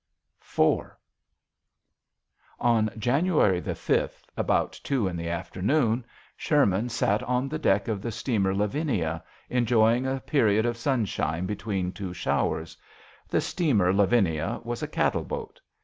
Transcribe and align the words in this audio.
between 0.39 0.79
steamer 0.79 0.97
N 2.59 2.89
January 2.97 3.59
the 3.59 3.75
5th 3.75 4.23
about 4.35 4.71
two 4.83 5.07
in 5.07 5.15
the 5.15 5.29
afternoon, 5.29 6.03
Sherman 6.35 6.89
sat 6.89 7.21
on 7.21 7.47
the 7.47 7.59
deck 7.59 7.87
of 7.87 8.01
the 8.01 8.11
steamer 8.11 8.55
Lavinia 8.55 9.23
enjoying 9.47 10.07
a 10.07 10.19
period 10.21 10.65
of 10.65 10.75
sunshine 10.75 11.45
two 11.45 12.15
showers. 12.15 12.75
The 13.29 13.91
Lavinia 13.95 14.59
was 14.63 14.81
a 14.81 14.87
cattle 14.87 15.23
boat. 15.23 15.61